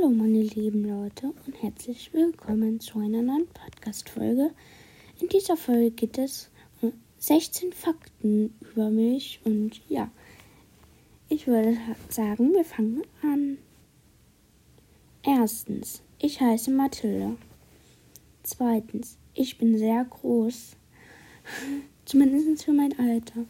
Hallo 0.00 0.10
meine 0.10 0.42
lieben 0.42 0.84
Leute 0.84 1.32
und 1.46 1.62
herzlich 1.62 2.12
willkommen 2.12 2.78
zu 2.78 2.98
einer 2.98 3.22
neuen 3.22 3.46
Podcast-Folge. 3.48 4.50
In 5.20 5.28
dieser 5.28 5.56
Folge 5.56 5.90
geht 5.90 6.18
es 6.18 6.50
um 6.80 6.92
16 7.18 7.72
Fakten 7.72 8.54
über 8.60 8.90
mich 8.90 9.40
und 9.44 9.80
ja, 9.88 10.10
ich 11.28 11.46
würde 11.46 11.78
sagen, 12.10 12.52
wir 12.54 12.64
fangen 12.64 13.02
an. 13.22 13.58
Erstens, 15.24 16.02
ich 16.20 16.40
heiße 16.40 16.70
Mathilda. 16.70 17.34
Zweitens, 18.42 19.16
ich 19.34 19.58
bin 19.58 19.78
sehr 19.78 20.04
groß. 20.04 20.76
Zumindest 22.04 22.64
für 22.64 22.72
mein 22.72 22.96
Alter. 22.98 23.46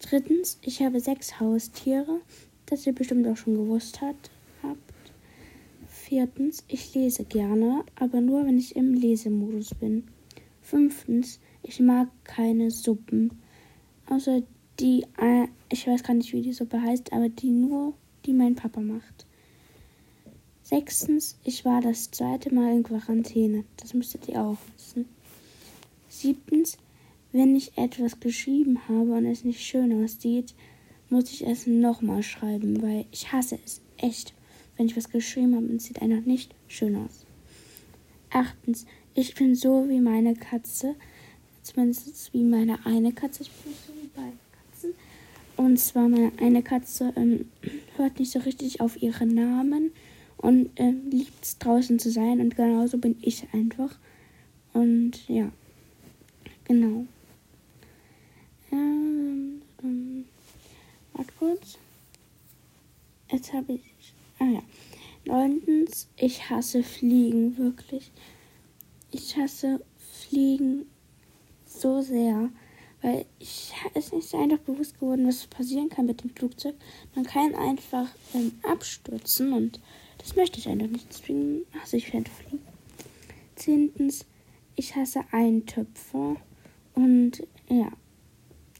Drittens, 0.00 0.58
ich 0.62 0.82
habe 0.82 1.00
sechs 1.00 1.38
Haustiere, 1.38 2.22
das 2.66 2.86
ihr 2.86 2.94
bestimmt 2.94 3.26
auch 3.28 3.36
schon 3.36 3.54
gewusst 3.54 4.00
habt. 4.00 4.30
Viertens, 6.08 6.64
ich 6.68 6.94
lese 6.94 7.24
gerne, 7.24 7.84
aber 7.94 8.22
nur 8.22 8.46
wenn 8.46 8.56
ich 8.56 8.74
im 8.76 8.94
Lesemodus 8.94 9.74
bin. 9.74 10.04
Fünftens, 10.62 11.38
ich 11.62 11.80
mag 11.80 12.08
keine 12.24 12.70
Suppen. 12.70 13.32
Außer 14.08 14.42
die, 14.80 15.04
äh, 15.18 15.48
ich 15.70 15.86
weiß 15.86 16.02
gar 16.02 16.14
nicht, 16.14 16.32
wie 16.32 16.40
die 16.40 16.54
Suppe 16.54 16.80
heißt, 16.80 17.12
aber 17.12 17.28
die 17.28 17.50
nur, 17.50 17.92
die 18.24 18.32
mein 18.32 18.54
Papa 18.54 18.80
macht. 18.80 19.26
Sechstens, 20.62 21.38
ich 21.44 21.66
war 21.66 21.82
das 21.82 22.10
zweite 22.10 22.54
Mal 22.54 22.74
in 22.74 22.84
Quarantäne. 22.84 23.64
Das 23.76 23.92
müsstet 23.92 24.28
ihr 24.28 24.40
auch 24.42 24.56
wissen. 24.78 25.04
Siebtens, 26.08 26.78
wenn 27.32 27.54
ich 27.54 27.76
etwas 27.76 28.18
geschrieben 28.18 28.78
habe 28.88 29.12
und 29.12 29.26
es 29.26 29.44
nicht 29.44 29.60
schön 29.60 30.02
aussieht, 30.02 30.54
muss 31.10 31.30
ich 31.30 31.46
es 31.46 31.66
nochmal 31.66 32.22
schreiben, 32.22 32.80
weil 32.80 33.04
ich 33.12 33.30
hasse 33.30 33.58
es 33.62 33.82
echt 33.98 34.32
wenn 34.78 34.86
ich 34.86 34.96
was 34.96 35.10
geschrieben 35.10 35.54
habe 35.54 35.66
und 35.66 35.76
es 35.76 35.84
sieht 35.84 36.00
einfach 36.00 36.24
nicht 36.24 36.54
schön 36.68 36.96
aus. 36.96 37.26
Achtens, 38.30 38.86
ich 39.14 39.34
bin 39.34 39.54
so 39.54 39.88
wie 39.88 40.00
meine 40.00 40.34
Katze, 40.34 40.94
zumindest 41.62 42.32
wie 42.32 42.44
meine 42.44 42.86
eine 42.86 43.12
Katze. 43.12 43.42
Ich 43.42 43.50
bin 43.50 43.72
so 43.86 43.92
wie 43.92 44.08
beide 44.14 44.36
Katzen. 44.52 44.94
Und 45.56 45.78
zwar 45.78 46.08
meine 46.08 46.32
eine 46.40 46.62
Katze 46.62 47.12
ähm, 47.16 47.46
hört 47.96 48.20
nicht 48.20 48.30
so 48.30 48.38
richtig 48.38 48.80
auf 48.80 49.02
ihre 49.02 49.26
Namen 49.26 49.90
und 50.36 50.70
ähm, 50.76 51.10
liebt 51.10 51.44
es 51.44 51.58
draußen 51.58 51.98
zu 51.98 52.10
sein 52.10 52.40
und 52.40 52.56
genauso 52.56 52.98
bin 52.98 53.16
ich 53.20 53.46
einfach. 53.52 53.98
Und 54.72 55.28
ja, 55.28 55.50
genau. 56.64 57.04
Ähm, 58.70 59.62
ähm, 59.82 60.24
warte 61.14 61.32
kurz. 61.38 61.78
Jetzt 63.30 63.52
habe 63.52 63.72
ich 63.72 64.14
Ah 64.38 64.44
ja. 64.44 64.62
Neuntens, 65.24 66.08
ich 66.16 66.48
hasse 66.48 66.82
Fliegen, 66.82 67.58
wirklich. 67.58 68.12
Ich 69.10 69.36
hasse 69.36 69.84
Fliegen 69.96 70.86
so 71.66 72.00
sehr, 72.00 72.50
weil 73.02 73.26
ich 73.38 73.72
ist 73.94 74.34
einfach 74.34 74.58
bewusst 74.58 74.98
geworden, 74.98 75.26
was 75.26 75.46
passieren 75.46 75.88
kann 75.88 76.06
mit 76.06 76.22
dem 76.22 76.30
Flugzeug. 76.30 76.74
Man 77.14 77.24
kann 77.24 77.54
einfach 77.54 78.08
ähm, 78.34 78.52
abstürzen 78.62 79.52
und 79.52 79.80
das 80.18 80.34
möchte 80.36 80.58
ich 80.58 80.68
einfach 80.68 80.88
nicht. 80.88 81.06
Deswegen 81.10 81.64
hasse 81.80 81.96
ich 81.96 82.14
einfach 82.14 82.32
Fliegen. 82.32 82.64
Zehntens, 83.56 84.24
ich 84.76 84.94
hasse 84.96 85.24
Eintöpfer 85.30 86.36
und 86.94 87.46
ja, 87.68 87.92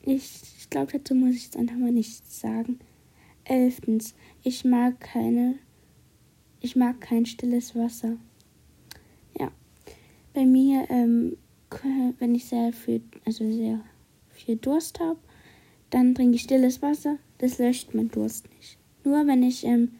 ich, 0.03 0.43
ich 0.59 0.71
glaube, 0.71 0.93
dazu 0.93 1.15
muss 1.15 1.35
ich 1.35 1.45
jetzt 1.45 1.57
einfach 1.57 1.77
mal 1.77 1.93
nichts 1.93 2.41
sagen. 2.41 2.79
Elftens, 3.49 4.15
ich 4.43 4.65
mag 4.65 5.01
keine, 5.01 5.55
ich 6.61 6.77
mag 6.77 7.01
kein 7.01 7.25
stilles 7.25 7.75
Wasser. 7.75 8.19
Ja, 9.39 9.51
bei 10.35 10.45
mir, 10.45 10.87
ähm, 10.91 11.37
wenn 12.19 12.35
ich 12.35 12.45
sehr 12.45 12.73
viel, 12.73 13.03
also 13.25 13.51
sehr 13.51 13.81
viel 14.31 14.57
Durst 14.57 15.01
habe, 15.01 15.19
dann 15.91 16.15
trinke 16.15 16.37
ich 16.37 16.43
stilles 16.43 16.83
Wasser. 16.83 17.19
Das 17.39 17.59
löscht 17.59 17.95
mein 17.95 18.11
Durst 18.11 18.49
nicht. 18.57 18.79
Nur 19.05 19.27
wenn 19.27 19.43
ich 19.43 19.65
ähm, 19.65 19.93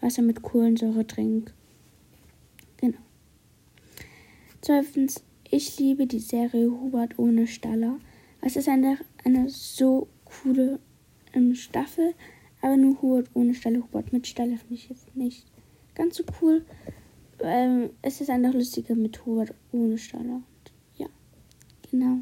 Wasser 0.00 0.22
mit 0.22 0.42
Kohlensäure 0.42 1.06
trinke. 1.06 1.52
Genau. 2.78 2.98
Zwölftens, 4.60 5.22
ich 5.50 5.78
liebe 5.78 6.06
die 6.06 6.20
Serie 6.20 6.70
Hubert 6.70 7.18
ohne 7.18 7.46
Staller. 7.46 7.98
Es 8.40 8.56
ist 8.56 8.68
eine, 8.68 8.98
eine 9.24 9.48
so 9.48 10.08
coole 10.24 10.78
ähm, 11.34 11.54
Staffel. 11.54 12.14
Aber 12.66 12.76
nur 12.76 13.00
Hubert 13.00 13.30
ohne 13.32 13.54
Stelle. 13.54 13.80
Hubert 13.80 14.12
mit 14.12 14.26
Stelle 14.26 14.56
finde 14.56 14.74
ich 14.74 14.88
jetzt 14.88 15.14
nicht 15.14 15.46
ganz 15.94 16.16
so 16.16 16.24
cool. 16.42 16.64
Ähm, 17.38 17.90
es 18.02 18.20
ist 18.20 18.28
einfach 18.28 18.54
lustiger 18.54 18.96
mit 18.96 19.24
Hubert 19.24 19.54
ohne 19.70 19.96
Stelle. 19.96 20.42
ja, 20.96 21.06
genau. 21.88 22.18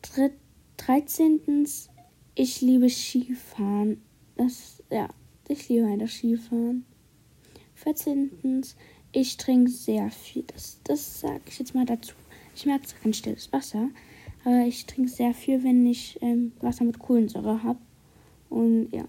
Dritt, 0.00 0.32
13. 0.78 1.68
Ich 2.34 2.62
liebe 2.62 2.88
Skifahren. 2.88 4.00
Das, 4.36 4.82
ja, 4.90 5.06
ich 5.48 5.68
liebe 5.68 5.84
einfach 5.84 6.08
Skifahren. 6.08 6.86
14. 7.74 8.30
Ich 9.12 9.36
trinke 9.36 9.70
sehr 9.70 10.10
viel. 10.10 10.44
Das, 10.44 10.80
das 10.84 11.20
sage 11.20 11.42
ich 11.46 11.58
jetzt 11.58 11.74
mal 11.74 11.84
dazu. 11.84 12.14
Ich 12.54 12.64
mag 12.64 12.88
zwar 12.88 13.00
kein 13.00 13.12
stilles 13.12 13.52
Wasser, 13.52 13.90
aber 14.46 14.64
ich 14.64 14.86
trinke 14.86 15.10
sehr 15.10 15.34
viel, 15.34 15.62
wenn 15.62 15.84
ich 15.84 16.18
ähm, 16.22 16.52
Wasser 16.62 16.84
mit 16.84 16.98
Kohlensäure 16.98 17.62
habe. 17.62 17.78
Und 18.52 18.90
ja, 18.92 19.04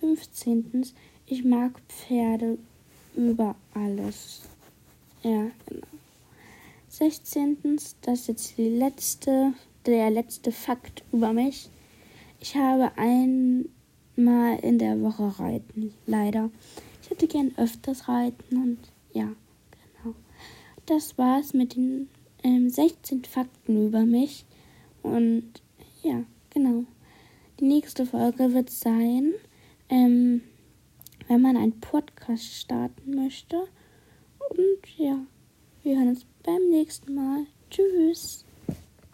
15. 0.00 0.86
Ich 1.26 1.44
mag 1.44 1.78
Pferde 1.88 2.56
über 3.14 3.54
alles. 3.74 4.40
Ja, 5.22 5.50
genau. 5.66 5.86
16. 6.88 7.58
Das 8.00 8.20
ist 8.20 8.28
jetzt 8.28 8.56
die 8.56 8.70
letzte, 8.70 9.52
der 9.84 10.10
letzte 10.10 10.52
Fakt 10.52 11.04
über 11.12 11.34
mich. 11.34 11.68
Ich 12.40 12.56
habe 12.56 12.90
einmal 12.96 14.58
in 14.62 14.78
der 14.78 15.02
Woche 15.02 15.38
reiten, 15.38 15.92
leider. 16.06 16.50
Ich 17.02 17.10
hätte 17.10 17.26
gern 17.26 17.52
öfters 17.58 18.08
reiten 18.08 18.56
und 18.56 18.78
ja, 19.12 19.28
genau. 20.02 20.14
Das 20.86 21.18
war's 21.18 21.52
mit 21.52 21.76
den 21.76 22.08
ähm, 22.42 22.70
16 22.70 23.26
Fakten 23.26 23.88
über 23.88 24.06
mich. 24.06 24.46
Und 25.02 25.60
nächste 27.68 28.06
Folge 28.06 28.54
wird 28.54 28.70
sein, 28.70 29.34
ähm, 29.88 30.42
wenn 31.28 31.42
man 31.42 31.56
einen 31.56 31.78
Podcast 31.80 32.44
starten 32.44 33.14
möchte. 33.14 33.56
Und 34.50 34.96
ja, 34.96 35.18
wir 35.82 35.96
hören 35.96 36.08
uns 36.08 36.26
beim 36.42 36.70
nächsten 36.70 37.14
Mal. 37.14 37.46
Tschüss. 37.70 38.44